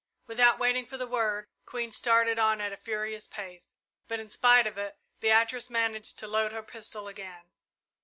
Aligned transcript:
Without 0.25 0.57
waiting 0.57 0.87
for 0.87 0.97
the 0.97 1.05
word, 1.05 1.45
Queen 1.67 1.91
started 1.91 2.39
on 2.39 2.59
at 2.59 2.73
a 2.73 2.77
furious 2.77 3.27
pace, 3.27 3.75
but 4.07 4.19
in 4.19 4.31
spite 4.31 4.65
of 4.65 4.75
it, 4.79 4.97
Beatrice 5.19 5.69
managed 5.69 6.17
to 6.17 6.27
load 6.27 6.53
her 6.53 6.63
pistol 6.63 7.07
again. 7.07 7.51